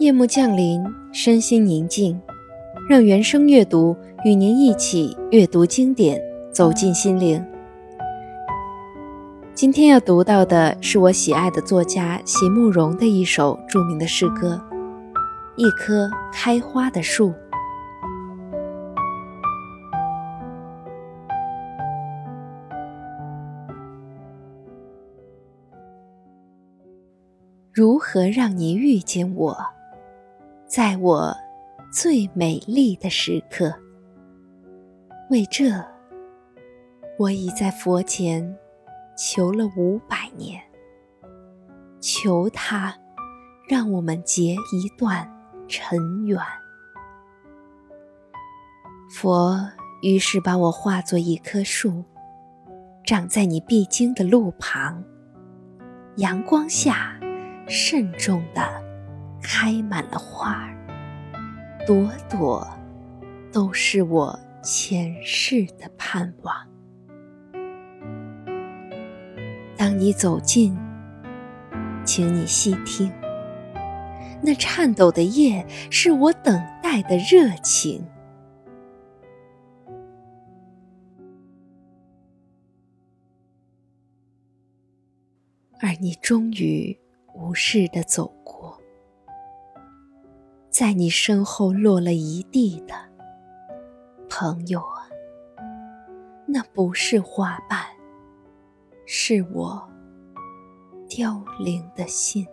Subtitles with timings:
[0.00, 2.20] 夜幕降临，身心宁静，
[2.90, 6.20] 让原声阅读与您一起阅读经典，
[6.52, 7.42] 走进心灵。
[9.54, 14.60] 今天要读到的是我喜爱的作家席慕容的一首著名的诗歌
[15.54, 17.28] 《一棵开花的树》。
[27.72, 29.56] 如何让你遇见我，
[30.66, 31.36] 在我
[31.92, 33.72] 最美丽的时刻？
[35.30, 35.64] 为这，
[37.18, 38.56] 我已在佛前
[39.16, 40.60] 求了五百年，
[42.00, 42.94] 求他
[43.68, 45.30] 让我们结一段
[45.68, 46.38] 尘缘。
[49.10, 49.56] 佛
[50.02, 52.04] 于是把我化作一棵树，
[53.04, 55.04] 长在你必经的路旁，
[56.16, 57.18] 阳光下。
[57.66, 58.60] 慎重的
[59.46, 60.74] 开满了花儿，
[61.86, 62.66] 朵朵
[63.52, 66.56] 都是我前世的盼望。
[69.76, 70.74] 当你走近，
[72.06, 73.12] 请你细听，
[74.42, 78.02] 那颤抖的叶是我等待的热情，
[85.80, 86.98] 而你终于。
[87.36, 88.32] 无视的走，
[90.74, 92.94] 在你身后落了一地的
[94.28, 95.06] 朋友啊，
[96.48, 97.80] 那不是花瓣，
[99.06, 99.88] 是我
[101.08, 102.44] 凋零的心。